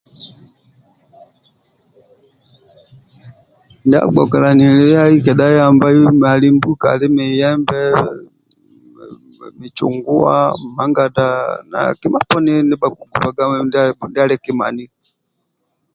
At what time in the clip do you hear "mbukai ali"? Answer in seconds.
6.55-7.07